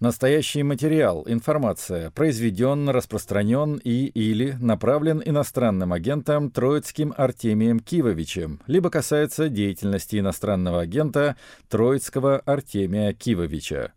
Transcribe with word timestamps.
Настоящий 0.00 0.62
материал, 0.62 1.24
информация, 1.26 2.12
произведен, 2.12 2.88
распространен 2.88 3.80
и 3.82 4.06
или 4.06 4.56
направлен 4.60 5.20
иностранным 5.24 5.92
агентом 5.92 6.52
Троицким 6.52 7.12
Артемием 7.16 7.80
Кивовичем, 7.80 8.60
либо 8.68 8.90
касается 8.90 9.48
деятельности 9.48 10.20
иностранного 10.20 10.82
агента 10.82 11.34
Троицкого 11.68 12.38
Артемия 12.38 13.12
Кивовича. 13.12 13.92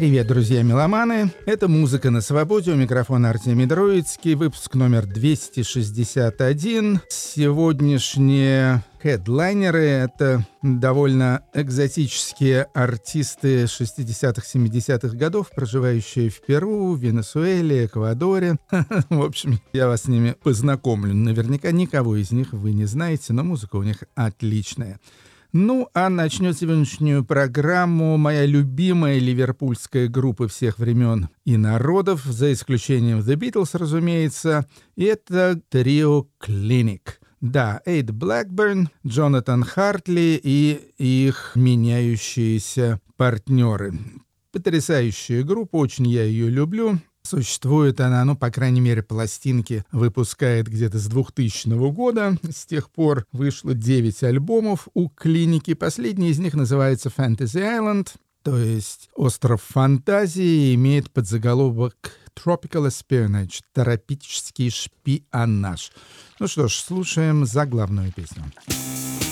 Привет, 0.00 0.28
друзья 0.28 0.62
меломаны! 0.62 1.30
Это 1.44 1.68
«Музыка 1.68 2.10
на 2.10 2.22
свободе». 2.22 2.72
У 2.72 2.74
микрофона 2.74 3.28
Артемий 3.28 3.68
Троицкий. 3.68 4.32
Выпуск 4.32 4.74
номер 4.74 5.04
261. 5.04 7.00
Сегодняшние 7.10 8.82
хедлайнеры— 9.02 9.84
это 9.84 10.46
довольно 10.62 11.42
экзотические 11.52 12.62
артисты 12.72 13.64
60-х, 13.64 14.42
70-х 14.42 15.14
годов, 15.18 15.50
проживающие 15.54 16.30
в 16.30 16.40
Перу, 16.46 16.94
Венесуэле, 16.94 17.84
Эквадоре. 17.84 18.56
В 19.10 19.22
общем, 19.22 19.60
я 19.74 19.86
вас 19.86 20.04
с 20.04 20.08
ними 20.08 20.34
познакомлю. 20.42 21.12
Наверняка 21.12 21.72
никого 21.72 22.16
из 22.16 22.30
них 22.30 22.54
вы 22.54 22.72
не 22.72 22.86
знаете, 22.86 23.34
но 23.34 23.44
музыка 23.44 23.76
у 23.76 23.82
них 23.82 24.04
отличная. 24.14 24.98
Ну, 25.52 25.88
а 25.94 26.08
начнет 26.08 26.56
сегодняшнюю 26.56 27.24
программу 27.24 28.16
моя 28.16 28.46
любимая 28.46 29.18
ливерпульская 29.18 30.06
группа 30.06 30.46
всех 30.46 30.78
времен 30.78 31.28
и 31.44 31.56
народов, 31.56 32.22
за 32.22 32.52
исключением 32.52 33.18
The 33.18 33.34
Beatles, 33.34 33.70
разумеется, 33.76 34.68
и 34.94 35.04
это 35.04 35.60
трио 35.68 36.28
Clinic. 36.40 37.00
Да, 37.40 37.80
Эйд 37.84 38.12
Блэкберн, 38.12 38.90
Джонатан 39.04 39.64
Хартли 39.64 40.40
и 40.40 40.92
их 40.98 41.52
меняющиеся 41.56 43.00
партнеры. 43.16 43.94
Потрясающая 44.52 45.42
группа, 45.42 45.76
очень 45.76 46.06
я 46.06 46.22
ее 46.22 46.48
люблю. 46.48 47.00
Существует 47.30 48.00
она, 48.00 48.24
ну, 48.24 48.34
по 48.34 48.50
крайней 48.50 48.80
мере, 48.80 49.04
пластинки 49.04 49.84
выпускает 49.92 50.66
где-то 50.66 50.98
с 50.98 51.06
2000 51.06 51.68
года. 51.92 52.36
С 52.42 52.66
тех 52.66 52.90
пор 52.90 53.24
вышло 53.30 53.72
9 53.72 54.24
альбомов 54.24 54.88
у 54.94 55.08
клиники. 55.08 55.74
Последний 55.74 56.30
из 56.30 56.40
них 56.40 56.54
называется 56.54 57.08
Fantasy 57.08 57.62
Island, 57.62 58.08
то 58.42 58.58
есть 58.58 59.10
«Остров 59.14 59.62
фантазии» 59.62 60.74
имеет 60.74 61.12
подзаголовок 61.12 61.94
Tropical 62.34 62.88
Espionage— 62.88 63.60
тропический 63.74 64.70
шпионаж. 64.70 65.92
Ну 66.40 66.48
что 66.48 66.66
ж, 66.66 66.72
слушаем 66.72 67.46
заглавную 67.46 68.12
песню. 68.12 68.42
из 68.66 69.29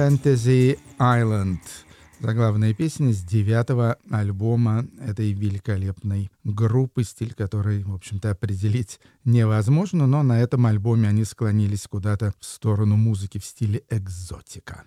«Fantasy 0.00 0.78
Island». 0.98 1.58
Заглавная 2.20 2.72
песня 2.72 3.12
с 3.12 3.20
девятого 3.22 3.98
альбома 4.10 4.86
этой 4.98 5.34
великолепной 5.34 6.30
группы, 6.42 7.04
стиль 7.04 7.34
которой, 7.34 7.82
в 7.82 7.92
общем-то, 7.92 8.30
определить 8.30 8.98
невозможно, 9.26 10.06
но 10.06 10.22
на 10.22 10.40
этом 10.40 10.64
альбоме 10.64 11.10
они 11.10 11.24
склонились 11.24 11.86
куда-то 11.86 12.32
в 12.40 12.46
сторону 12.46 12.96
музыки 12.96 13.36
в 13.36 13.44
стиле 13.44 13.82
экзотика. 13.90 14.84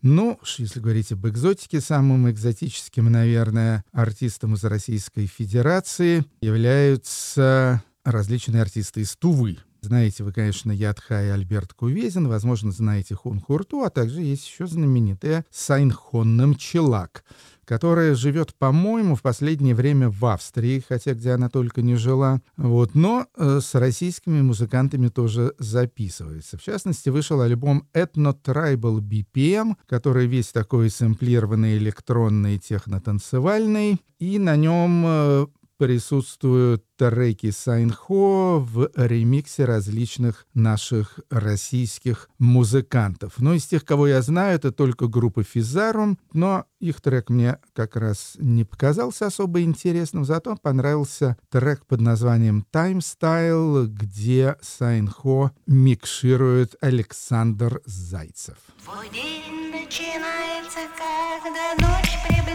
Ну, 0.00 0.40
если 0.56 0.80
говорить 0.80 1.12
об 1.12 1.26
экзотике, 1.26 1.82
самым 1.82 2.30
экзотическим, 2.30 3.12
наверное, 3.12 3.84
артистом 3.92 4.54
из 4.54 4.64
Российской 4.64 5.26
Федерации 5.26 6.24
являются 6.40 7.82
различные 8.04 8.62
артисты 8.62 9.02
из 9.02 9.14
Тувы. 9.16 9.58
Знаете 9.82 10.24
вы, 10.24 10.32
конечно, 10.32 10.72
Ядха 10.72 11.24
и 11.24 11.28
Альберт 11.28 11.72
Кувезин, 11.72 12.28
возможно, 12.28 12.70
знаете 12.70 13.14
Хун 13.14 13.40
Хурту, 13.40 13.82
а 13.82 13.90
также 13.90 14.20
есть 14.20 14.46
еще 14.46 14.66
знаменитая 14.66 15.44
Сайнхон 15.50 16.36
Намчелак. 16.36 17.24
которая 17.64 18.16
живет, 18.16 18.52
по-моему, 18.56 19.14
в 19.14 19.22
последнее 19.22 19.76
время 19.76 20.10
в 20.10 20.26
Австрии, 20.26 20.82
хотя 20.88 21.14
где 21.14 21.30
она 21.30 21.48
только 21.48 21.82
не 21.82 21.94
жила. 21.94 22.40
Вот, 22.56 22.96
но 22.96 23.26
э, 23.36 23.60
с 23.62 23.76
российскими 23.76 24.42
музыкантами 24.42 25.06
тоже 25.06 25.54
записывается. 25.60 26.58
В 26.58 26.62
частности, 26.64 27.10
вышел 27.10 27.40
альбом 27.40 27.86
Ethno 27.94 28.36
Tribal 28.44 28.98
BPM, 28.98 29.76
который 29.86 30.26
весь 30.26 30.48
такой 30.48 30.90
сэмплированный 30.90 31.78
электронный 31.78 32.58
технотанцевальный, 32.58 34.00
и 34.18 34.40
на 34.40 34.56
нем 34.56 35.04
э, 35.06 35.46
присутствуют 35.80 36.84
треки 36.98 37.50
Сайнхо 37.50 38.58
в 38.58 38.90
ремиксе 38.94 39.64
различных 39.64 40.46
наших 40.52 41.20
российских 41.30 42.28
музыкантов. 42.38 43.38
Но 43.38 43.54
из 43.54 43.64
тех, 43.64 43.86
кого 43.86 44.06
я 44.06 44.20
знаю, 44.20 44.56
это 44.56 44.72
только 44.72 45.08
группа 45.08 45.42
Физарум, 45.42 46.18
но 46.34 46.66
их 46.80 47.00
трек 47.00 47.30
мне 47.30 47.56
как 47.72 47.96
раз 47.96 48.36
не 48.38 48.64
показался 48.64 49.28
особо 49.28 49.62
интересным, 49.62 50.26
зато 50.26 50.54
понравился 50.56 51.38
трек 51.48 51.86
под 51.86 52.02
названием 52.02 52.66
Time 52.70 52.98
Style, 52.98 53.86
где 53.86 54.56
Сайнхо 54.60 55.52
микширует 55.66 56.76
Александр 56.82 57.80
Зайцев. 57.86 58.56
Твой 58.84 59.08
день 59.08 59.70
начинается, 59.72 60.80
когда 60.98 61.88
ночь 61.88 62.12
приближается. 62.28 62.49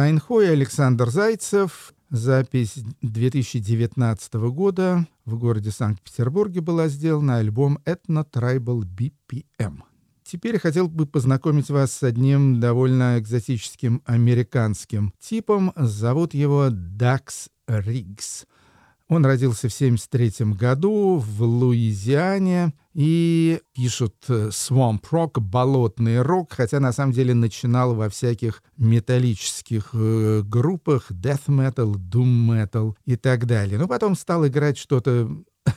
Сайнхо 0.00 0.40
и 0.40 0.46
Александр 0.46 1.10
Зайцев. 1.10 1.92
Запись 2.08 2.76
2019 3.02 4.32
года 4.48 5.06
в 5.26 5.36
городе 5.36 5.70
Санкт-Петербурге 5.70 6.62
была 6.62 6.88
сделана 6.88 7.36
альбом 7.36 7.78
Ethno 7.84 8.24
Tribal 8.24 8.80
BPM. 8.80 9.82
Теперь 10.22 10.58
хотел 10.58 10.88
бы 10.88 11.04
познакомить 11.04 11.68
вас 11.68 11.92
с 11.92 12.02
одним 12.02 12.60
довольно 12.60 13.18
экзотическим 13.18 14.00
американским 14.06 15.12
типом. 15.20 15.74
Зовут 15.76 16.32
его 16.32 16.70
Дакс 16.70 17.50
Риггс. 17.68 18.46
Он 19.10 19.26
родился 19.26 19.68
в 19.68 19.74
1973 19.74 20.52
году 20.52 21.16
в 21.16 21.42
Луизиане 21.42 22.72
и 22.94 23.60
пишут 23.74 24.14
э, 24.28 24.50
swamp 24.50 25.00
rock, 25.10 25.40
болотный 25.40 26.22
рок, 26.22 26.52
хотя 26.52 26.78
на 26.78 26.92
самом 26.92 27.12
деле 27.12 27.34
начинал 27.34 27.96
во 27.96 28.08
всяких 28.08 28.62
металлических 28.76 29.90
э, 29.94 30.42
группах, 30.44 31.10
death 31.10 31.48
metal, 31.48 31.94
doom 31.94 32.46
metal 32.48 32.94
и 33.04 33.16
так 33.16 33.46
далее. 33.46 33.80
Но 33.80 33.88
потом 33.88 34.14
стал 34.14 34.46
играть 34.46 34.78
что-то 34.78 35.28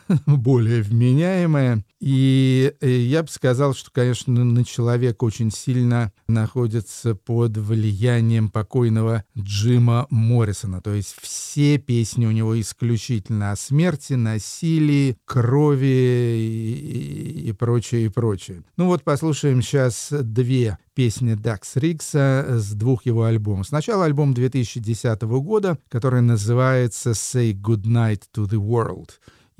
более 0.26 0.82
вменяемая. 0.82 1.84
И 2.00 2.74
э, 2.82 2.90
я 2.90 3.24
бы 3.24 3.30
сказал, 3.30 3.74
что, 3.74 3.90
конечно, 3.90 4.44
на 4.44 4.66
человек 4.66 5.24
очень 5.24 5.52
сильно 5.52 6.12
находится 6.28 7.16
под 7.16 7.58
влиянием 7.58 8.50
покойного 8.50 9.24
Джима 9.38 10.08
Моррисона. 10.10 10.82
То 10.82 10.94
есть 10.94 11.16
все 11.22 11.78
песни 11.78 12.26
у 12.26 12.32
него 12.32 12.60
исключительно 12.60 13.52
о 13.52 13.56
смерти, 13.56 14.14
насилии, 14.14 15.18
крови 15.24 15.86
и, 15.86 17.50
и 17.50 17.52
прочее, 17.54 18.06
и 18.06 18.10
прочее. 18.10 18.64
Ну 18.76 18.88
вот 18.88 19.04
послушаем 19.04 19.62
сейчас 19.62 20.10
две 20.12 20.78
песни 20.96 21.36
Дакс 21.36 21.78
Рикса 21.78 22.46
с 22.50 22.74
двух 22.74 23.06
его 23.06 23.24
альбомов. 23.24 23.68
Сначала 23.68 24.06
альбом 24.06 24.34
2010 24.34 25.22
года, 25.22 25.78
который 25.90 26.22
называется 26.22 27.12
«Say 27.12 27.54
Goodnight 27.54 28.24
to 28.36 28.46
the 28.46 28.60
World» 28.60 29.12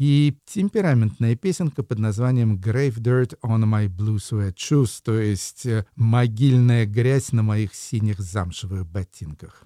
и 0.04 0.38
темпераментная 0.46 1.38
песенка 1.38 1.82
под 1.82 1.98
названием 1.98 2.58
«Grave 2.58 2.98
Dirt 2.98 3.40
on 3.42 3.64
My 3.64 3.88
Blue 3.88 4.18
Sweat 4.18 4.56
Shoes», 4.56 5.00
то 5.02 5.18
есть 5.18 5.66
э, 5.66 5.86
«Могильная 5.96 6.86
грязь 6.86 7.32
на 7.32 7.42
моих 7.42 7.74
синих 7.74 8.20
замшевых 8.20 8.86
ботинках». 8.86 9.64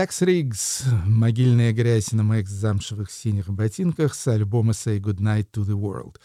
Дакс 0.00 0.22
Риггс 0.22 0.84
«Могильная 1.04 1.74
грязь 1.74 2.12
на 2.12 2.22
моих 2.22 2.48
замшевых 2.48 3.10
синих 3.10 3.50
ботинках» 3.50 4.14
с 4.14 4.26
альбома 4.28 4.72
«Say 4.72 4.98
Goodnight 4.98 5.48
to 5.52 5.62
the 5.62 5.78
World». 5.78 6.16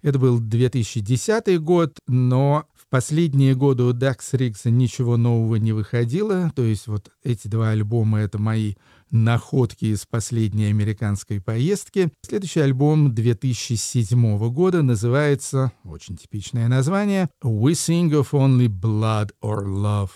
Это 0.00 0.18
был 0.18 0.40
2010 0.40 1.60
год, 1.60 1.98
но 2.06 2.64
в 2.74 2.88
последние 2.88 3.54
годы 3.54 3.82
у 3.82 3.92
Дакс 3.92 4.32
Риггса 4.32 4.70
ничего 4.70 5.18
нового 5.18 5.56
не 5.56 5.72
выходило. 5.72 6.50
То 6.56 6.62
есть 6.62 6.86
вот 6.86 7.10
эти 7.22 7.46
два 7.46 7.72
альбома— 7.72 8.20
это 8.20 8.38
мои 8.38 8.76
находки 9.10 9.84
из 9.84 10.06
последней 10.06 10.70
американской 10.70 11.42
поездки. 11.42 12.10
Следующий 12.22 12.60
альбом 12.60 13.14
2007 13.14 14.48
года 14.48 14.80
называется, 14.80 15.72
очень 15.84 16.16
типичное 16.16 16.68
название, 16.68 17.28
«We 17.44 17.72
Sing 17.72 18.08
of 18.12 18.30
Only 18.30 18.68
Blood 18.68 19.32
or 19.42 19.66
Love», 19.66 20.10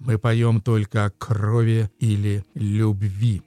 мы 0.00 0.18
поем 0.18 0.60
только 0.60 1.04
о 1.04 1.10
крови 1.10 1.90
или 2.00 2.44
любви. 2.54 3.42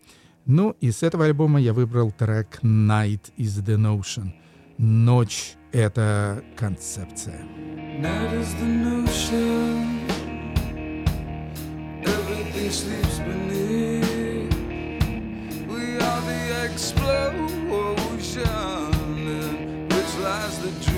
Ну 0.45 0.75
и 0.79 0.91
с 0.91 1.03
этого 1.03 1.25
альбома 1.25 1.59
я 1.59 1.73
выбрал 1.73 2.11
трек 2.11 2.59
«Night 2.63 3.33
is 3.37 3.63
the 3.63 3.75
Notion». 3.77 4.31
Ночь— 4.77 5.55
это 5.71 6.43
концепция. 6.55 7.41
Night 7.99 8.33
is 8.33 8.53
the 8.55 8.65
notion. 8.65 9.99
Everything 12.03 12.71
sleeps 12.71 13.19
beneath. 13.19 14.53
We 15.67 15.97
are 15.97 16.21
the 16.21 16.65
explosion 16.65 18.47
in 19.17 19.87
which 19.89 20.17
lies 20.21 20.57
the 20.59 20.71
dream. 20.83 20.92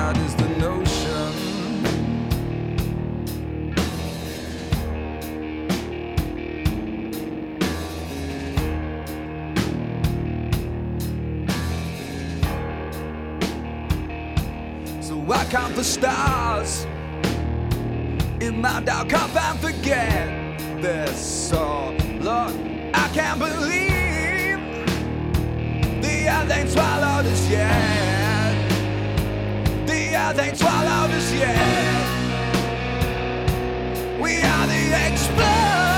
out 0.00 0.16
is 0.18 0.34
the 0.34 0.48
notion. 0.66 1.30
So 15.02 15.14
I 15.32 15.44
count 15.50 15.74
the 15.76 15.84
stars 15.84 16.86
in 18.40 18.60
my 18.60 18.80
dark 18.80 19.10
cup 19.10 19.36
and 19.36 19.58
forget 19.60 20.26
this 20.80 21.52
all. 21.52 21.92
Look, 22.26 22.54
I 23.02 23.06
can't 23.16 23.38
believe 23.38 24.58
the 26.04 26.14
earth 26.34 26.50
ain't 26.56 26.70
swallowed 26.70 27.26
us 27.26 27.50
yet. 27.50 28.19
Earth 30.22 30.38
ain't 30.38 30.58
swallowed 30.58 31.10
us 31.12 31.32
yet. 31.32 31.56
We 34.20 34.42
are 34.42 34.66
the 34.66 34.82
explosion. 35.06 35.89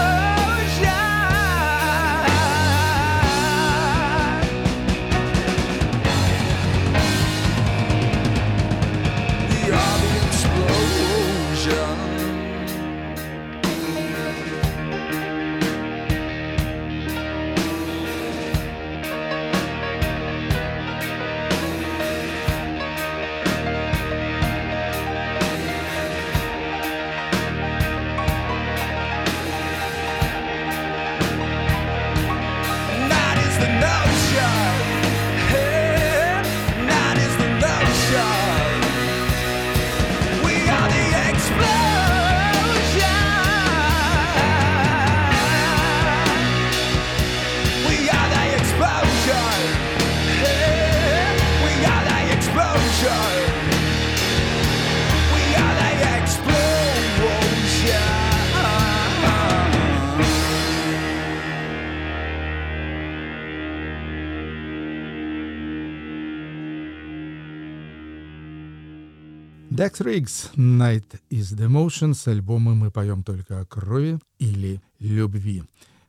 Dex 69.75 70.03
Riggs 70.03 70.51
«Night 70.55 71.19
is 71.31 71.57
the 71.57 71.67
Motion» 71.67 72.13
с 72.13 72.27
альбома 72.29 72.75
«Мы 72.75 72.91
поем 72.91 73.23
только 73.23 73.61
о 73.61 73.65
крови» 73.65 74.19
или 74.39 74.83
«Любви». 74.99 75.63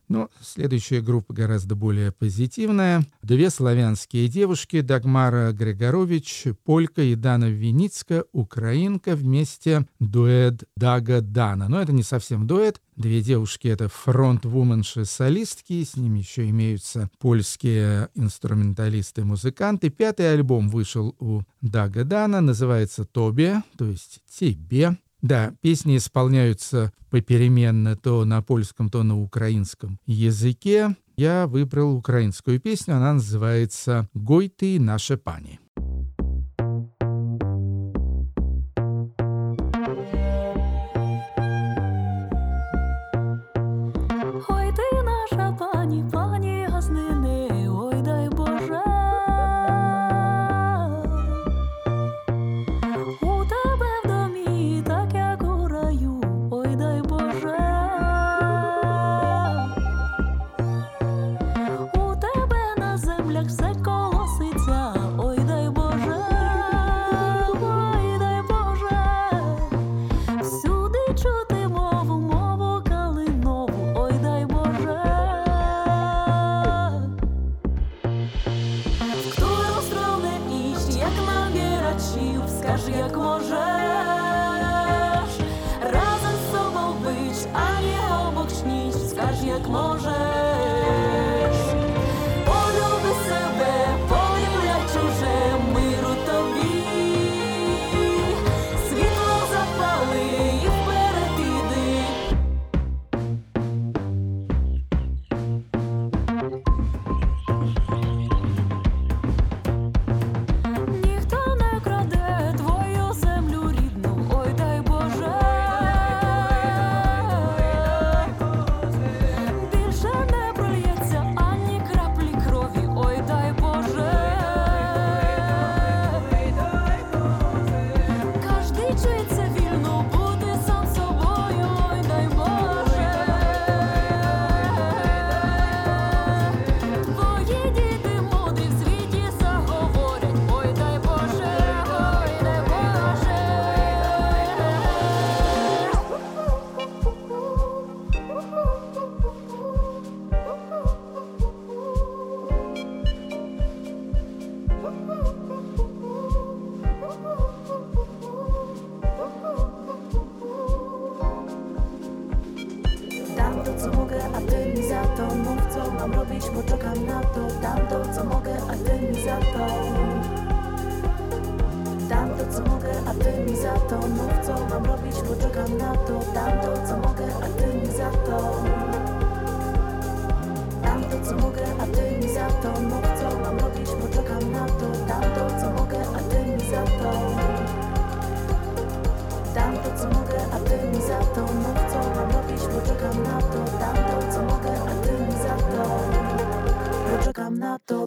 Но 0.08 0.28
следующая 0.40 1.00
группа 1.00 1.32
гораздо 1.32 1.74
более 1.74 2.12
позитивная. 2.12 3.04
Две 3.22 3.50
славянские 3.50 4.28
девушки, 4.28 4.80
Дагмара 4.80 5.52
Григорович, 5.52 6.46
полька 6.64 7.02
и 7.02 7.14
Дана 7.14 7.48
Виницка, 7.48 8.24
украинка, 8.32 9.16
вместе 9.16 9.86
дуэт 10.00 10.64
Дага 10.76 11.20
Дана. 11.20 11.68
Но 11.68 11.80
это 11.80 11.92
не 11.92 12.02
совсем 12.02 12.46
дуэт. 12.46 12.80
Две 12.96 13.22
девушки— 13.22 13.66
это 13.68 13.88
фронт-вуменши-солистки, 13.88 15.82
с 15.82 15.96
ними 15.96 16.20
еще 16.20 16.48
имеются 16.50 17.10
польские 17.18 18.08
инструменталисты-музыканты. 18.14 19.90
Пятый 19.90 20.32
альбом 20.32 20.68
вышел 20.68 21.16
у 21.18 21.42
Дага 21.60 22.04
Дана, 22.04 22.40
называется 22.40 23.04
«Тобе», 23.04 23.62
то 23.76 23.86
есть 23.86 24.20
«Тебе». 24.30 24.96
Да, 25.24 25.54
песни 25.62 25.96
исполняются 25.96 26.92
попеременно 27.08 27.96
то 27.96 28.26
на 28.26 28.42
польском, 28.42 28.90
то 28.90 29.02
на 29.02 29.18
украинском 29.18 29.98
языке. 30.04 30.96
Я 31.16 31.46
выбрал 31.46 31.96
украинскую 31.96 32.60
песню, 32.60 32.96
она 32.96 33.14
называется 33.14 34.06
«Гой 34.12 34.50
ты, 34.50 34.78
наша 34.78 35.16
пани». 35.16 35.60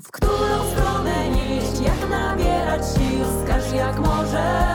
W 0.01 0.11
którą 0.11 0.71
stronę 0.71 1.27
iść, 1.29 1.81
jak 1.81 2.09
nabierać 2.09 2.81
sił, 2.81 3.25
wskaż 3.25 3.73
jak 3.73 3.99
możesz. 3.99 4.66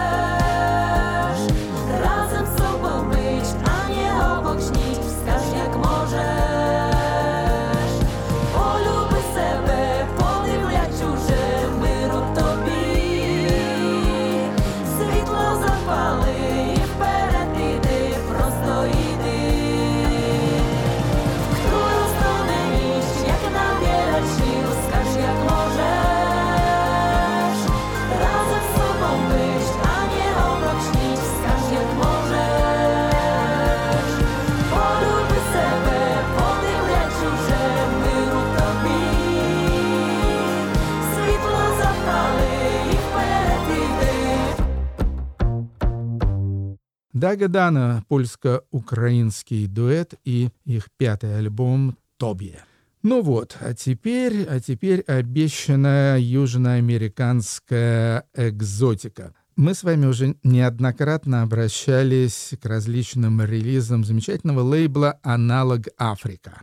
Дагадана, 47.23 48.03
польско-украинский 48.09 49.69
дуэт 49.69 50.15
и 50.25 50.49
их 50.65 50.89
пятый 50.97 51.39
альбом 51.39 51.97
«Тобье». 52.17 52.65
Ну 53.05 53.23
вот, 53.23 53.57
а 53.61 53.75
теперь, 53.75 54.43
а 54.43 54.59
теперь 54.59 55.03
обещанная 55.03 56.19
южноамериканская 56.19 58.25
экзотика. 58.35 59.37
Мы 59.55 59.75
с 59.75 59.85
вами 59.85 60.07
уже 60.07 60.35
неоднократно 60.43 61.43
обращались 61.43 62.55
к 62.61 62.67
различным 62.67 63.41
релизам 63.41 64.03
замечательного 64.03 64.63
лейбла 64.63 65.21
«Аналог 65.23 65.87
Африка». 65.97 66.63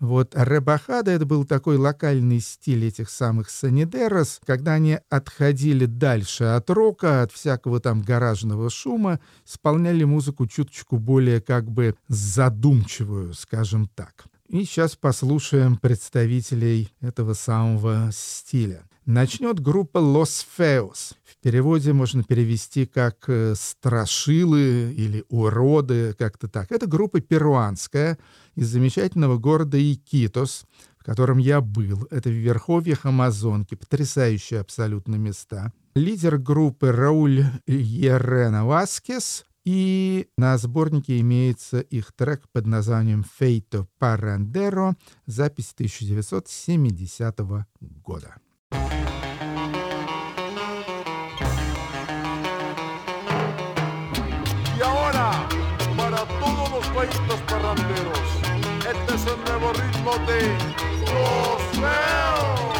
Вот 0.00 0.34
ребахада— 0.34 1.10
это 1.12 1.26
был 1.26 1.44
такой 1.44 1.76
локальный 1.76 2.40
стиль 2.40 2.86
этих 2.86 3.10
самых 3.10 3.50
санидерос, 3.50 4.40
когда 4.46 4.72
они 4.72 4.98
отходили 5.10 5.84
дальше 5.84 6.44
от 6.44 6.70
рока, 6.70 7.22
от 7.22 7.32
всякого 7.32 7.80
там 7.80 8.00
гаражного 8.00 8.70
шума, 8.70 9.20
исполняли 9.46 10.04
музыку 10.04 10.46
чуточку 10.46 10.96
более 10.96 11.42
как 11.42 11.70
бы 11.70 11.96
задумчивую, 12.08 13.34
скажем 13.34 13.88
так. 13.94 14.24
И 14.48 14.64
сейчас 14.64 14.96
послушаем 14.96 15.76
представителей 15.76 16.92
этого 17.02 17.34
самого 17.34 18.08
стиля. 18.10 18.82
Начнет 19.12 19.58
группа 19.58 19.98
Los 19.98 20.46
Feos. 20.56 21.14
В 21.24 21.36
переводе 21.42 21.92
можно 21.92 22.22
перевести 22.22 22.86
как 22.86 23.24
э, 23.26 23.54
«страшилы» 23.56 24.92
или 24.92 25.24
«уроды», 25.28 26.14
как-то 26.16 26.46
так. 26.46 26.70
Это 26.70 26.86
группа 26.86 27.20
перуанская 27.20 28.18
из 28.54 28.68
замечательного 28.68 29.36
города 29.36 29.76
Икитос, 29.76 30.64
в 30.96 31.02
котором 31.02 31.38
я 31.38 31.60
был. 31.60 32.06
Это 32.12 32.28
в 32.28 32.34
верховьях 32.34 33.04
Амазонки, 33.04 33.74
потрясающие 33.74 34.60
абсолютно 34.60 35.16
места. 35.16 35.72
Лидер 35.96 36.38
группы 36.38 36.92
Рауль 36.92 37.46
Ерена 37.66 38.64
Васкес, 38.64 39.44
и 39.64 40.28
на 40.38 40.56
сборнике 40.56 41.18
имеется 41.18 41.80
их 41.80 42.12
трек 42.12 42.44
под 42.52 42.66
названием 42.66 43.24
«Фейто 43.40 43.88
Парандеро», 43.98 44.94
запись 45.26 45.72
1970 45.74 47.40
года. 47.80 48.36
Y 54.80 54.82
ahora, 54.82 55.46
para 55.94 56.24
todos 56.40 56.70
los 56.70 56.86
feitos 56.86 57.40
parranderos, 57.46 58.18
este 58.78 59.14
es 59.14 59.26
el 59.26 59.44
nuevo 59.44 59.72
ritmo 59.74 60.12
de 60.26 60.56
Los 61.04 61.62
Feos. 61.78 62.79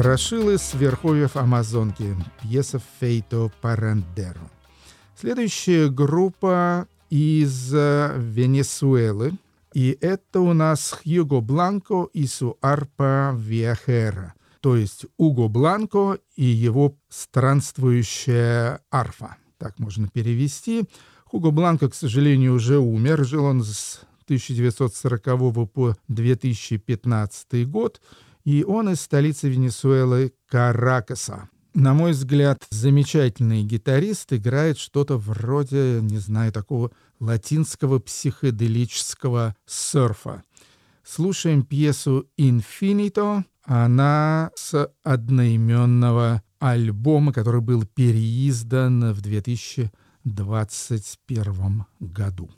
Страшилы 0.00 0.56
с 0.56 0.72
верховьев 0.72 1.36
Амазонки. 1.36 2.16
Пьеса 2.40 2.80
Фейто 3.00 3.52
Парандеро. 3.60 4.50
Следующая 5.14 5.90
группа 5.90 6.88
из 7.10 7.74
э, 7.74 8.14
Венесуэлы. 8.16 9.32
И 9.74 9.98
это 10.00 10.40
у 10.40 10.54
нас 10.54 10.92
Хьюго 10.92 11.42
Бланко 11.42 12.08
и 12.14 12.26
Суарпа 12.26 13.34
Виахера. 13.36 14.32
То 14.62 14.74
есть 14.74 15.04
Уго 15.18 15.50
Бланко 15.50 16.16
и 16.34 16.44
его 16.44 16.96
странствующая 17.10 18.80
арфа. 18.90 19.36
Так 19.58 19.78
можно 19.78 20.08
перевести. 20.08 20.84
Хуго 21.26 21.50
Бланко, 21.50 21.90
к 21.90 21.94
сожалению, 21.94 22.54
уже 22.54 22.78
умер. 22.78 23.26
Жил 23.26 23.44
он 23.44 23.62
с 23.62 24.00
1940 24.24 25.70
по 25.70 25.94
2015 26.08 27.68
год 27.68 28.00
и 28.44 28.64
он 28.64 28.90
из 28.90 29.00
столицы 29.00 29.48
Венесуэлы 29.48 30.34
Каракаса. 30.48 31.48
на 31.72 31.94
мой 31.94 32.10
взгляд, 32.12 32.64
замечательный 32.70 33.62
гитарист, 33.62 34.32
играет 34.32 34.76
что-то 34.76 35.18
вроде, 35.18 36.00
не 36.02 36.18
знаю, 36.18 36.50
такого 36.52 36.90
латинского 37.20 38.00
психоделического 38.00 39.54
серфа. 39.66 40.42
Слушаем 41.04 41.62
пьесу 41.62 42.26
«Infinito». 42.38 43.44
Она 43.64 44.50
с 44.56 44.90
одноименного 45.04 46.42
альбома, 46.58 47.32
который 47.32 47.60
был 47.60 47.84
переиздан 47.84 49.12
в 49.12 49.20
2021 49.20 51.84
году. 52.00 52.50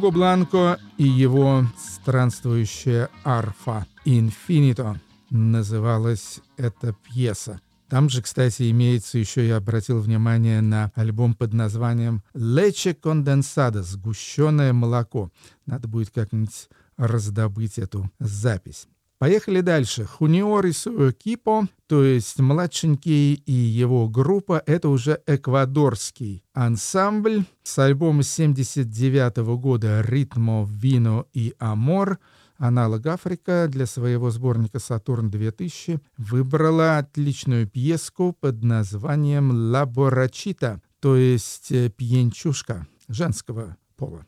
Хуго 0.00 0.12
Бланко 0.12 0.80
и 0.96 1.04
его 1.06 1.66
странствующая 1.76 3.10
арфа 3.22 3.86
«Инфинито» 4.06 4.98
называлась 5.28 6.40
эта 6.56 6.94
пьеса. 6.94 7.60
Там 7.90 8.08
же, 8.08 8.22
кстати, 8.22 8.70
имеется 8.70 9.18
еще, 9.18 9.46
я 9.46 9.58
обратил 9.58 10.00
внимание 10.00 10.62
на 10.62 10.90
альбом 10.94 11.34
под 11.34 11.52
названием 11.52 12.22
«Лече 12.32 12.94
конденсада»— 12.94 13.82
«Сгущенное 13.82 14.72
молоко». 14.72 15.30
Надо 15.66 15.86
будет 15.86 16.08
как-нибудь 16.08 16.70
раздобыть 16.96 17.76
эту 17.76 18.10
запись. 18.18 18.88
Поехали 19.20 19.60
дальше. 19.60 20.06
Хуниор 20.06 20.64
и 20.64 20.72
Суэкипо, 20.72 21.68
то 21.86 22.02
есть 22.02 22.40
младшенький 22.40 23.34
и 23.34 23.52
его 23.52 24.08
группа, 24.08 24.62
это 24.64 24.88
уже 24.88 25.20
эквадорский 25.26 26.42
ансамбль 26.54 27.44
с 27.62 27.78
альбома 27.78 28.22
79 28.22 29.36
-го 29.36 29.58
года 29.58 30.00
«Ритмо, 30.00 30.66
вино 30.66 31.26
и 31.34 31.54
амор», 31.58 32.18
аналог 32.56 33.04
Африка 33.04 33.66
для 33.68 33.84
своего 33.84 34.30
сборника 34.30 34.78
«Сатурн-2000» 34.78 36.00
выбрала 36.16 36.96
отличную 36.96 37.68
пьеску 37.68 38.34
под 38.40 38.64
названием 38.64 39.50
«Ла 39.70 39.84
Борачита», 39.84 40.80
то 40.98 41.14
есть 41.14 41.70
э, 41.72 41.90
«Пьянчушка» 41.90 42.86
женского 43.06 43.76
пола. 43.98 44.24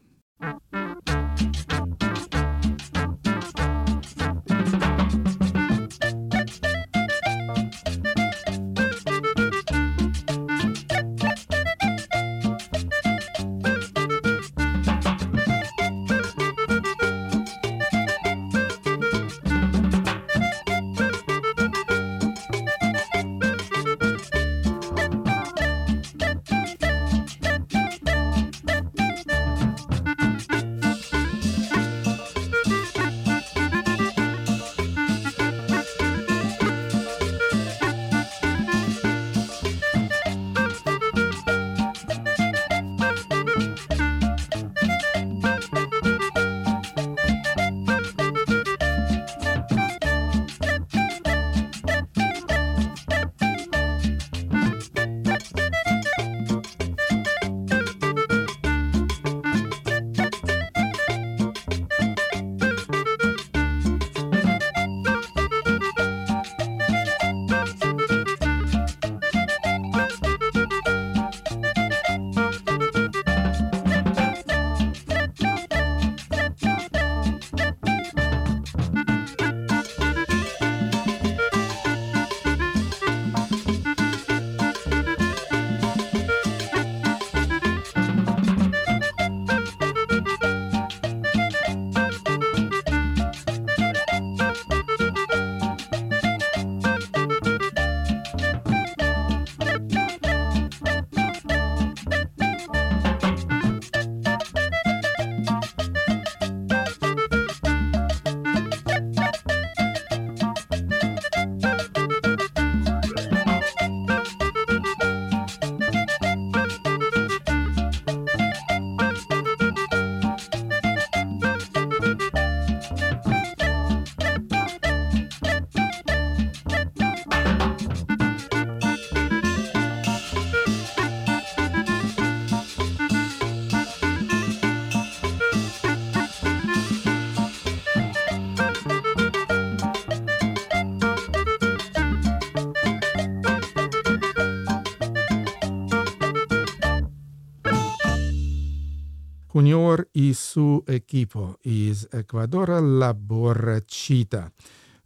Junior 149.62 150.08
и 150.12 150.32
su 150.34 150.84
equipo 150.86 151.56
из 151.62 152.08
Эквадора 152.12 152.80
Borrachita. 153.12 154.50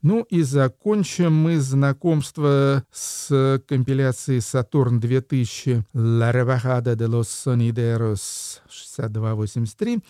Ну 0.02 0.22
и 0.30 0.42
закончим 0.42 1.32
мы 1.34 1.58
знакомство 1.58 2.84
с 2.92 3.60
компиляцией 3.66 4.40
«Сатурн-2000» 4.40 5.82
«La 5.94 6.32
Rebajada 6.32 6.94
de 6.94 7.08
los 7.08 7.28
Sonideros» 7.28 8.62
6283. 8.70 10.00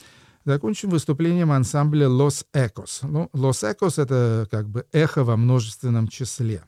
Закончим 0.44 0.90
выступлением 0.90 1.50
ансамбля 1.50 2.06
«Los 2.06 2.46
Ecos». 2.52 3.00
Ну, 3.02 3.28
«Los 3.32 3.64
Ecos»— 3.64 3.94
это 3.98 4.46
как 4.50 4.68
бы 4.68 4.86
эхо 4.92 5.24
во 5.24 5.36
множественном 5.36 6.08
числе. 6.08 6.62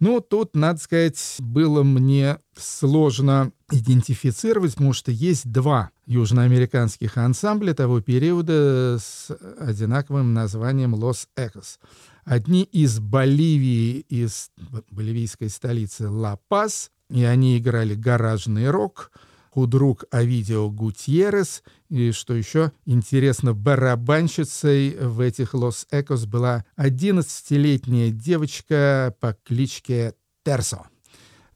Ну, 0.00 0.22
тут, 0.22 0.56
надо 0.56 0.80
сказать, 0.80 1.36
было 1.40 1.82
мне 1.82 2.38
сложно 2.56 3.52
идентифицировать, 3.70 4.72
потому 4.72 4.94
что 4.94 5.12
есть 5.12 5.52
два 5.52 5.90
южноамериканских 6.06 7.18
ансамбля 7.18 7.74
того 7.74 8.00
периода 8.00 8.96
с 8.98 9.30
одинаковым 9.58 10.32
названием 10.32 10.94
«Los 10.94 11.28
Ecos». 11.36 11.78
Одни 12.24 12.62
из 12.62 12.98
Боливии, 12.98 14.00
из 14.08 14.50
боливийской 14.90 15.50
столицы 15.50 16.08
Ла-Пас, 16.08 16.90
и 17.10 17.24
они 17.24 17.58
играли 17.58 17.94
гаражный 17.94 18.70
рок— 18.70 19.12
худрук 19.50 20.04
Авидео 20.10 20.70
Гутьеррес, 20.70 21.62
и, 21.88 22.12
что 22.12 22.34
еще 22.34 22.72
интересно, 22.86 23.52
барабанщицей 23.52 24.96
в 24.96 25.20
этих 25.20 25.54
Los 25.54 25.85
Ecos 25.85 26.26
была 26.26 26.64
11-летняя 26.76 28.10
девочка 28.10 29.14
по 29.20 29.36
кличке 29.44 30.14
Терсо. 30.44 30.89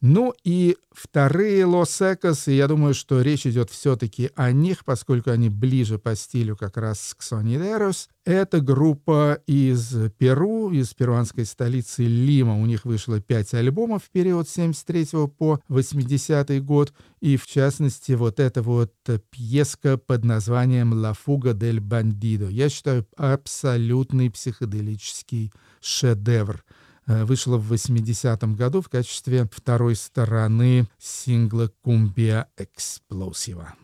Ну 0.07 0.35
и 0.43 0.77
вторые 0.91 1.65
Los 1.65 1.99
Ecos, 1.99 2.47
и 2.47 2.55
я 2.55 2.67
думаю, 2.67 2.93
что 2.93 3.23
речь 3.23 3.47
идет 3.47 3.71
все-таки 3.71 4.29
о 4.35 4.51
них, 4.51 4.85
поскольку 4.85 5.31
они 5.31 5.49
ближе 5.49 5.97
по 5.97 6.15
стилю 6.15 6.55
как 6.55 6.77
раз 6.77 7.15
к 7.17 7.23
Sonideros. 7.23 8.09
Это 8.23 8.61
группа 8.61 9.39
из 9.47 9.95
Перу, 10.19 10.69
из 10.69 10.93
перуанской 10.93 11.43
столицы 11.43 12.03
Лима. 12.03 12.61
У 12.61 12.67
них 12.67 12.85
вышло 12.85 13.19
пять 13.19 13.55
альбомов 13.55 14.03
в 14.03 14.11
период 14.11 14.47
с 14.47 14.53
73 14.53 15.27
по 15.39 15.59
80 15.69 16.63
год. 16.63 16.93
И 17.19 17.35
в 17.35 17.47
частности 17.47 18.11
вот 18.11 18.39
эта 18.39 18.61
вот 18.61 18.93
пьеска 19.31 19.97
под 19.97 20.23
названием 20.23 20.93
«La 20.93 21.15
fuga 21.15 21.53
del 21.53 21.79
bandido». 21.79 22.51
Я 22.51 22.69
считаю, 22.69 23.07
абсолютный 23.17 24.29
психоделический 24.29 25.51
шедевр. 25.81 26.63
Э, 27.07 27.23
вышла 27.23 27.57
в 27.57 27.71
80-м 27.71 28.55
году 28.55 28.81
в 28.81 28.89
качестве 28.89 29.47
второй 29.51 29.95
стороны 29.95 30.87
сингла 30.97 31.71
«Кумбия 31.81 32.47
Эксплосива». 32.57 33.75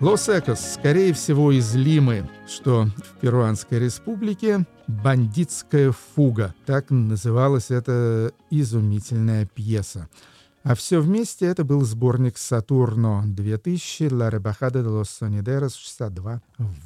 Los 0.00 0.28
Ecos, 0.28 0.76
скорее 0.76 1.12
всего, 1.12 1.52
из 1.52 1.74
Лимы, 1.74 2.26
что 2.48 2.86
в 2.86 3.20
Перуанской 3.20 3.78
республике 3.78 4.64
«Бандитская 4.86 5.92
фуга». 5.92 6.54
Так 6.64 6.88
называлась 6.88 7.70
эта 7.70 8.32
изумительная 8.50 9.44
пьеса. 9.44 10.08
А 10.62 10.74
все 10.74 11.00
вместе 11.00 11.44
это 11.44 11.64
был 11.64 11.82
сборник 11.82 12.38
«Saturno» 12.38 13.24
2000 13.26 14.04
«La 14.08 14.30
Rebajada 14.30 14.82
de 14.82 14.88
los 14.88 15.10
Sonideros» 15.20 15.76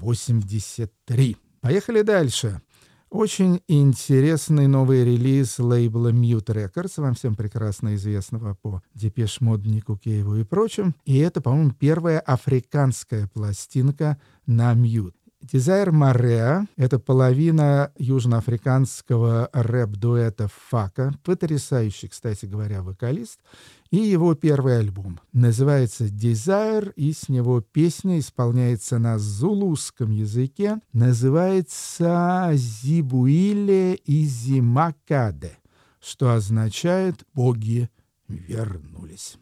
62-83. 0.02 1.36
Поехали 1.60 2.02
дальше. 2.02 2.62
Очень 3.14 3.62
интересный 3.68 4.66
новый 4.66 5.04
релиз 5.04 5.60
лейбла 5.60 6.10
Mute 6.10 6.46
Records, 6.46 6.94
вам 6.96 7.14
всем 7.14 7.36
прекрасно 7.36 7.94
известного 7.94 8.54
по 8.60 8.82
Depeche 8.92 9.40
Mode, 9.40 9.64
Нику 9.64 9.96
Кейву 9.96 10.34
и 10.34 10.42
прочим. 10.42 10.96
И 11.04 11.18
это, 11.18 11.40
по-моему, 11.40 11.70
первая 11.70 12.18
африканская 12.18 13.28
пластинка 13.28 14.18
на 14.46 14.74
Mute. 14.74 15.14
Desire 15.52 15.90
Marea— 15.90 16.66
это 16.76 16.98
половина 16.98 17.92
южноафриканского 17.98 19.50
рэп-дуэта 19.52 20.48
Фака, 20.70 21.12
потрясающий, 21.22 22.08
кстати 22.08 22.46
говоря, 22.46 22.82
вокалист, 22.82 23.40
и 23.90 23.98
его 23.98 24.34
первый 24.34 24.78
альбом. 24.78 25.20
Называется 25.34 26.06
«Desire», 26.06 26.92
и 26.96 27.12
с 27.12 27.28
него 27.28 27.60
песня 27.60 28.18
исполняется 28.18 28.98
на 28.98 29.18
зулусском 29.18 30.10
языке, 30.10 30.80
называется 30.94 32.50
«Зибуиле 32.54 34.00
Изимакаде», 34.06 35.58
что 36.00 36.32
означает 36.32 37.26
«боги 37.34 37.90
вернулись». 38.28 39.36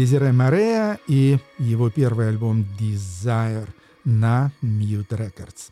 Дезире 0.00 0.32
Морея 0.32 0.98
и 1.08 1.38
его 1.58 1.90
первый 1.90 2.30
альбом 2.30 2.64
«Desire» 2.80 3.68
на 4.02 4.50
Mute 4.62 5.10
Records. 5.10 5.68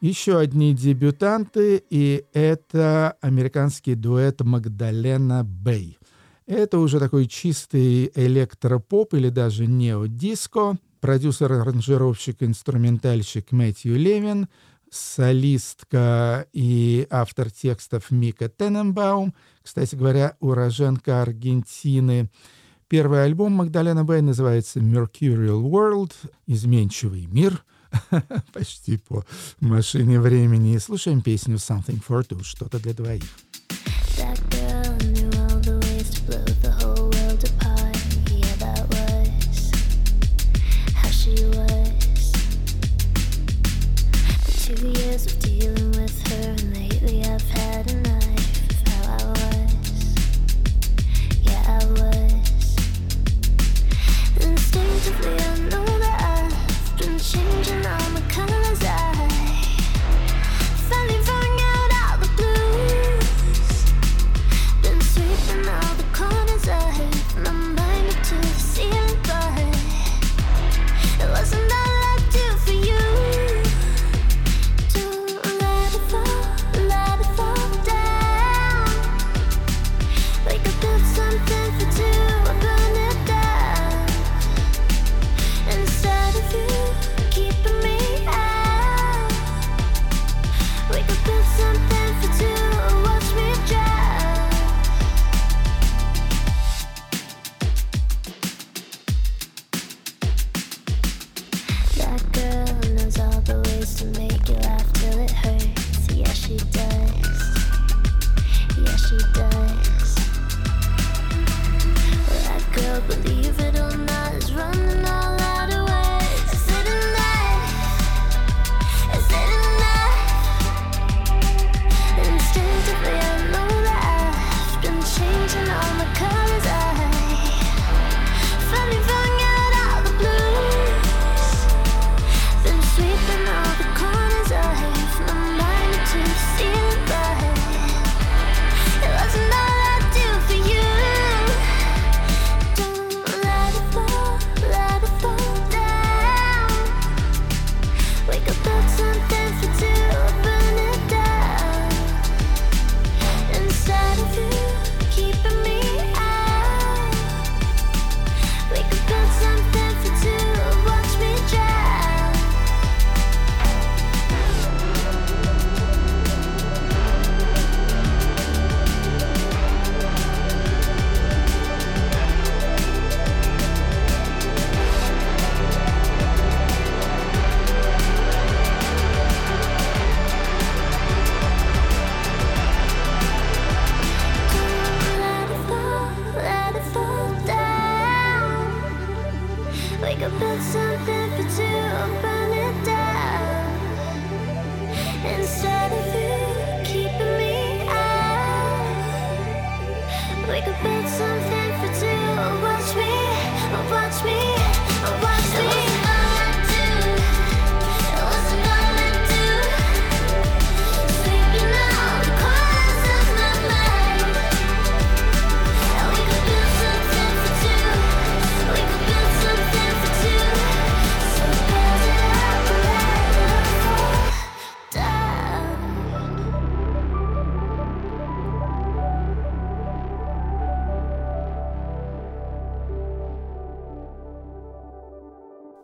Еще 0.00 0.38
одни 0.38 0.72
дебютанты, 0.72 1.82
и 1.90 2.26
это 2.32 3.16
американский 3.20 3.96
дуэт 3.96 4.40
Магдалена 4.42 5.42
Бэй. 5.42 5.98
Это 6.46 6.78
уже 6.78 7.00
такой 7.00 7.26
чистый 7.26 8.12
электропоп 8.14 9.14
или 9.14 9.30
даже 9.30 9.66
неодиско. 9.66 10.78
Продюсер-аранжировщик, 11.00 12.44
инструментальщик 12.44 13.50
Мэтью 13.50 13.96
Левин, 13.96 14.46
солистка 14.92 16.46
и 16.52 17.04
автор 17.10 17.50
текстов 17.50 18.12
Мика 18.12 18.48
Тененбаум, 18.48 19.34
кстати 19.60 19.96
говоря, 19.96 20.36
уроженка 20.38 21.20
Аргентины– 21.20 22.30
Первый 22.90 23.22
альбом 23.22 23.52
Магдалена 23.52 24.02
Бэй 24.02 24.20
называется 24.20 24.80
«Mercurial 24.80 25.62
World»— 25.62 26.12
«Изменчивый 26.48 27.26
мир», 27.26 27.64
почти 28.52 28.96
по 28.96 29.24
машине 29.60 30.18
времени. 30.18 30.76
Слушаем 30.78 31.22
песню 31.22 31.54
«Something 31.54 32.02
for 32.04 32.26
Two»— 32.26 32.42
«Что-то 32.42 32.80
для 32.80 32.92
двоих». 32.92 33.22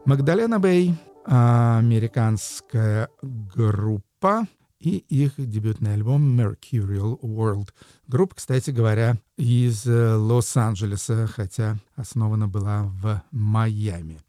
Магдалена 0.06 0.60
Бэй, 0.60 0.94
американская 1.24 3.08
группа, 3.22 4.46
и 4.78 4.98
их 4.98 5.32
дебютный 5.36 5.94
альбом 5.94 6.38
Mercurial 6.38 7.18
World. 7.20 7.70
Группа, 8.06 8.36
кстати 8.36 8.70
говоря, 8.70 9.16
из 9.36 9.84
э, 9.84 10.14
Лос-Анджелеса, 10.14 11.26
хотя 11.26 11.78
основана 11.96 12.46
была 12.46 12.84
в 12.84 13.20
Майами. 13.32 14.20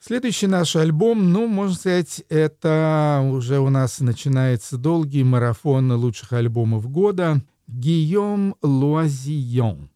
Следующий 0.00 0.48
наш 0.48 0.76
альбом, 0.76 1.32
ну, 1.32 1.46
можно 1.46 1.76
сказать, 1.76 2.22
это 2.28 3.26
уже 3.32 3.58
у 3.58 3.70
нас 3.70 4.00
начинается 4.00 4.76
долгий 4.76 5.24
марафон 5.24 5.92
лучших 5.92 6.34
альбомов 6.34 6.90
года. 6.90 7.40
Гийом 7.66 8.54
Луазион. 8.60 9.91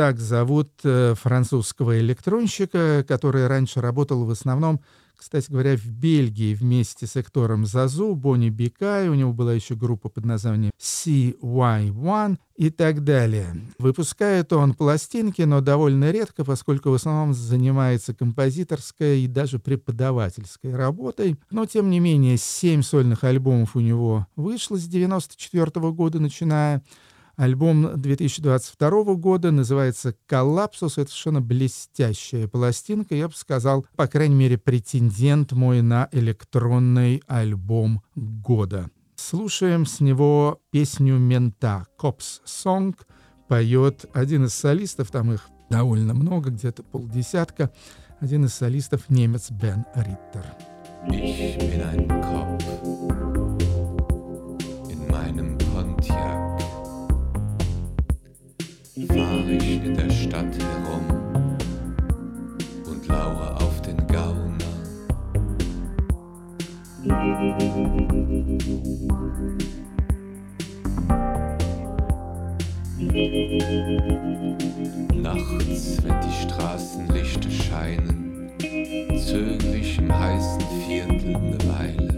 Так 0.00 0.18
зовут 0.18 0.70
э, 0.82 1.14
французского 1.14 2.00
электронщика, 2.00 3.04
который 3.06 3.46
раньше 3.46 3.82
работал 3.82 4.24
в 4.24 4.30
основном, 4.30 4.80
кстати 5.14 5.50
говоря, 5.50 5.76
в 5.76 5.84
Бельгии 5.84 6.54
вместе 6.54 7.06
с 7.06 7.18
Эктором 7.18 7.66
Зазу, 7.66 8.14
Бонни 8.14 8.48
Бикай, 8.48 9.10
у 9.10 9.14
него 9.14 9.34
была 9.34 9.52
еще 9.52 9.74
группа 9.74 10.08
под 10.08 10.24
названием 10.24 10.70
CY1 10.80 12.38
и 12.56 12.70
так 12.70 13.04
далее. 13.04 13.60
Выпускает 13.78 14.54
он 14.54 14.72
пластинки, 14.72 15.42
но 15.42 15.60
довольно 15.60 16.10
редко, 16.10 16.46
поскольку 16.46 16.88
в 16.88 16.94
основном 16.94 17.34
занимается 17.34 18.14
композиторской 18.14 19.20
и 19.20 19.26
даже 19.26 19.58
преподавательской 19.58 20.74
работой. 20.74 21.36
Но, 21.50 21.66
тем 21.66 21.90
не 21.90 22.00
менее, 22.00 22.38
семь 22.38 22.80
сольных 22.80 23.22
альбомов 23.22 23.76
у 23.76 23.80
него 23.80 24.26
вышло 24.34 24.78
с 24.78 24.86
94 24.86 25.70
года 25.92 26.20
начиная. 26.20 26.82
Альбом 27.40 27.98
2022 27.98 29.14
года 29.14 29.50
называется 29.50 30.14
«Коллапсус». 30.26 30.98
Это 30.98 31.08
совершенно 31.10 31.40
блестящая 31.40 32.46
пластинка. 32.46 33.14
Я 33.14 33.28
бы 33.28 33.34
сказал, 33.34 33.86
по 33.96 34.06
крайней 34.08 34.34
мере, 34.34 34.58
претендент 34.58 35.52
мой 35.52 35.80
на 35.80 36.10
электронный 36.12 37.22
альбом 37.26 38.02
года. 38.14 38.90
Слушаем 39.16 39.86
с 39.86 40.00
него 40.00 40.60
песню 40.70 41.16
«Мента» 41.16 41.86
«Cops 41.98 42.42
Song». 42.44 42.94
Поет 43.48 44.04
один 44.12 44.44
из 44.44 44.52
солистов, 44.52 45.10
там 45.10 45.32
их 45.32 45.48
довольно 45.70 46.12
много, 46.12 46.50
где-то 46.50 46.82
полдесятка. 46.82 47.70
Один 48.20 48.44
из 48.44 48.52
солистов 48.52 49.08
немец 49.08 49.50
Бен 49.50 49.86
Риттер. 49.94 50.44
Ich 51.08 51.58
bin 51.58 51.80
ein 51.80 52.06
Kopf 52.06 53.19
Stadt 60.50 60.62
herum 60.62 61.56
und 62.86 63.06
lauere 63.06 63.56
auf 63.56 63.82
den 63.82 63.96
Gauner. 64.06 64.56
Nachts, 75.14 75.98
wenn 76.02 76.20
die 76.20 76.48
Straßenlichter 76.48 77.50
scheinen, 77.50 78.50
zögere 79.24 79.76
ich 79.76 79.98
im 79.98 80.18
heißen 80.18 80.60
Viertel 80.86 81.36
eine 81.36 81.58
Weile, 81.68 82.08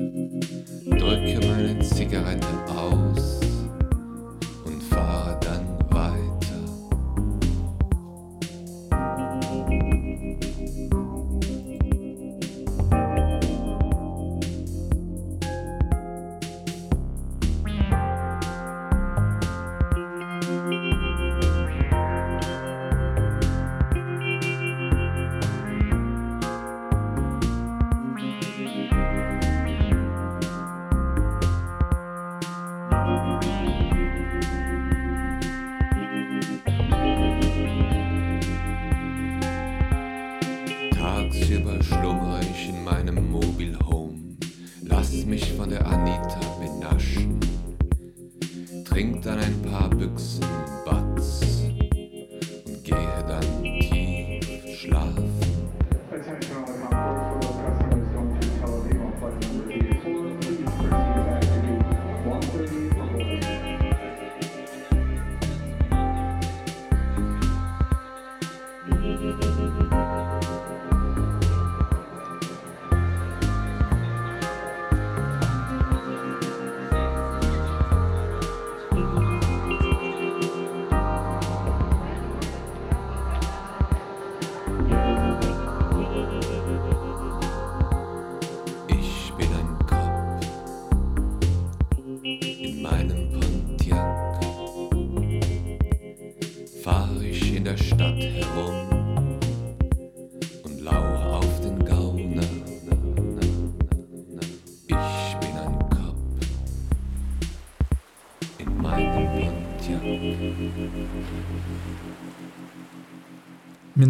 drücke 0.98 1.46
meine 1.46 1.78
Zigarette 1.80 2.46
aus 2.68 3.11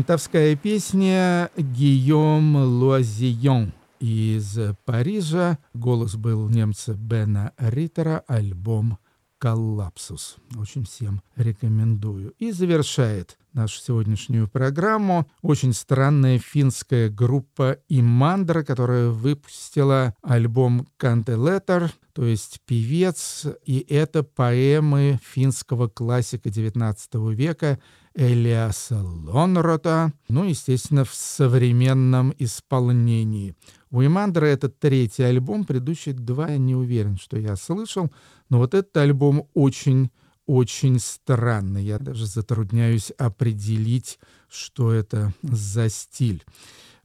Ментовская 0.02 0.56
песня 0.56 1.48
Гийом 1.56 2.56
Луазион 2.56 3.72
из 4.00 4.58
Парижа. 4.84 5.60
Голос 5.74 6.16
был 6.16 6.48
немца 6.48 6.94
Бена 6.94 7.52
Риттера, 7.56 8.24
альбом 8.26 8.98
«Коллапсус». 9.38 10.38
Очень 10.56 10.86
всем 10.86 11.22
рекомендую. 11.36 12.34
И 12.40 12.50
завершает 12.50 13.38
нашу 13.52 13.80
сегодняшнюю 13.80 14.48
программу. 14.48 15.26
Очень 15.42 15.72
странная 15.72 16.38
финская 16.38 17.08
группа 17.08 17.78
Имандра, 17.88 18.62
которая 18.62 19.08
выпустила 19.08 20.14
альбом 20.22 20.86
«Канте 20.96 21.32
Letter», 21.32 21.90
то 22.12 22.24
есть 22.24 22.60
певец, 22.66 23.46
и 23.64 23.84
это 23.88 24.22
поэмы 24.22 25.18
финского 25.22 25.88
классика 25.88 26.50
XIX 26.50 27.34
века 27.34 27.78
Элиаса 28.14 29.02
Лонрота, 29.02 30.12
ну, 30.28 30.44
естественно, 30.44 31.04
в 31.04 31.14
современном 31.14 32.34
исполнении. 32.38 33.54
У 33.90 34.02
Имандра 34.02 34.46
это 34.46 34.68
третий 34.68 35.22
альбом, 35.22 35.64
предыдущие 35.64 36.14
два 36.14 36.50
я 36.50 36.58
не 36.58 36.74
уверен, 36.74 37.16
что 37.16 37.38
я 37.38 37.56
слышал, 37.56 38.12
но 38.50 38.58
вот 38.58 38.74
этот 38.74 38.94
альбом 38.98 39.48
очень 39.54 40.10
очень 40.52 40.98
странный. 40.98 41.82
Я 41.82 41.98
даже 41.98 42.26
затрудняюсь 42.26 43.10
определить, 43.16 44.18
что 44.50 44.92
это 44.92 45.32
за 45.40 45.88
стиль. 45.88 46.44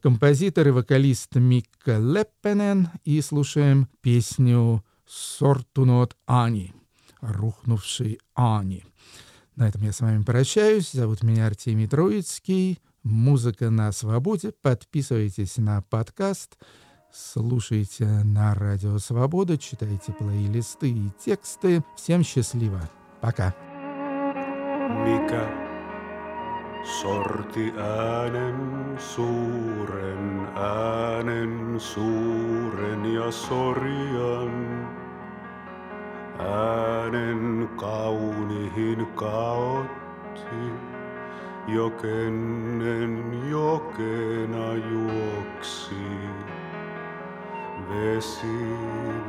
Композитор 0.02 0.68
и 0.68 0.70
вокалист 0.70 1.34
Микка 1.36 1.96
Леппенен. 1.96 2.90
И 3.04 3.22
слушаем 3.22 3.88
песню 4.02 4.84
«Сортунот 5.06 6.14
Ани», 6.26 6.74
«Рухнувший 7.22 8.20
Ани». 8.34 8.84
На 9.56 9.66
этом 9.66 9.82
я 9.82 9.92
с 9.92 10.00
вами 10.00 10.22
прощаюсь. 10.24 10.92
Зовут 10.92 11.22
меня 11.22 11.46
Артемий 11.46 11.88
Троицкий. 11.88 12.78
Музыка 13.02 13.70
на 13.70 13.92
свободе. 13.92 14.52
Подписывайтесь 14.60 15.56
на 15.56 15.80
подкаст. 15.80 16.58
Слушайте 17.10 18.04
на 18.04 18.54
Радио 18.54 18.98
Свобода, 18.98 19.56
читайте 19.56 20.12
плейлисты 20.12 20.90
и 20.90 21.10
тексты. 21.24 21.82
Всем 21.96 22.22
счастливо! 22.22 22.90
Pakä. 23.20 23.52
Mikä 25.04 25.46
sorti 26.82 27.74
äänen 27.78 28.94
suuren, 28.98 30.48
äänen 30.56 31.80
suuren 31.80 33.14
ja 33.14 33.30
sorjan, 33.30 34.88
äänen 36.38 37.68
kaunihin 37.76 39.06
kaotti 39.14 40.72
jokennen 41.68 43.42
jokena 43.50 44.74
juoksi. 44.90 45.94
Vesi 47.88 48.76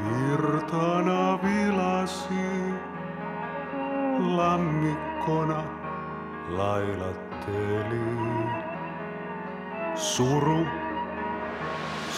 virtana 0.06 1.40
vilasi, 1.44 2.74
lammikkona 4.38 5.64
lailatteli. 6.50 8.00
Suru 9.96 10.66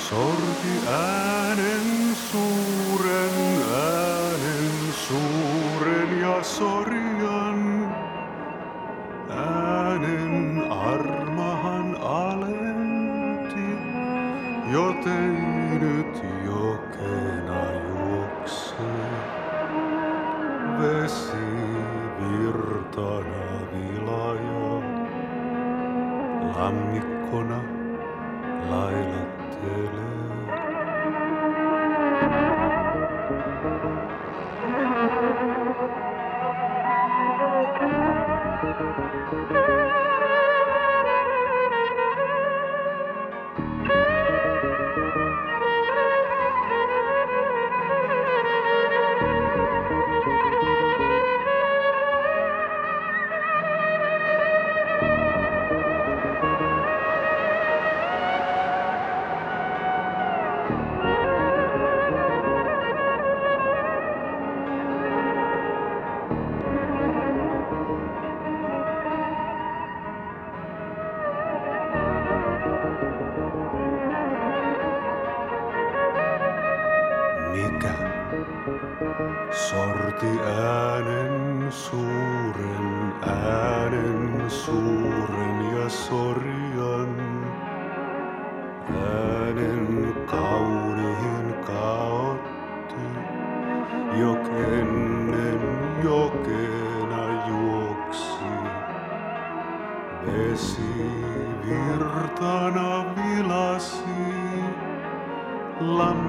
sorti 0.07 0.73
äänen 0.87 2.15
suuren, 2.15 3.37
äänen 3.73 4.93
suuren 5.07 6.19
ja 6.21 6.43
sorjan. 6.43 7.20
um, 26.71 27.10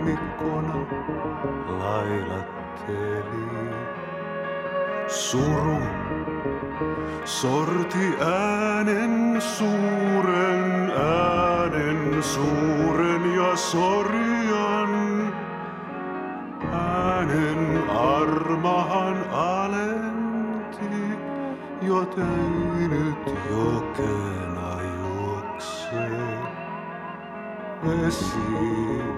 lammikkona 0.02 0.74
lailatteli. 1.78 3.46
Suru 5.08 5.78
sorti 7.24 8.06
äänen 8.20 9.40
suuren, 9.40 10.90
äänen 10.90 12.22
suuren 12.22 13.34
ja 13.34 13.56
sorjan. 13.56 14.92
Äänen 16.72 17.82
armahan 17.88 19.24
alenti, 19.30 20.90
joten 21.82 22.90
nyt 22.90 23.34
jokena 23.50 24.51
Vesi 27.82 28.38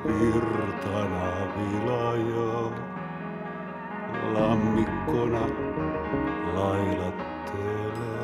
virtana 0.04 1.28
vilaja, 1.54 2.52
lammikkona 4.34 5.44
lailattelee. 6.54 8.23